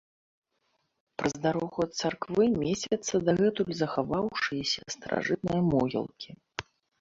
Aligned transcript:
Праз 1.21 1.33
дарогу 1.43 1.77
ад 1.85 1.91
царквы 1.99 2.43
месцяцца 2.63 3.13
дагэтуль 3.27 3.69
захаваўшыяся 3.83 4.81
старажытныя 4.95 5.61
могілкі. 5.71 6.29